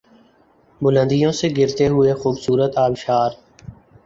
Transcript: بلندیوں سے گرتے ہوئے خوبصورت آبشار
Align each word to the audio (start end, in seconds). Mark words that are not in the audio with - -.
بلندیوں 0.81 1.31
سے 1.31 1.47
گرتے 1.57 1.87
ہوئے 1.87 2.13
خوبصورت 2.13 2.77
آبشار 2.77 3.29